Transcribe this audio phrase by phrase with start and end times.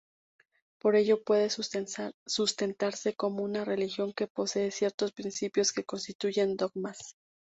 [0.79, 7.17] Por ello puede sustentarse como una religión que posee ciertos principios que constituyen dogmas.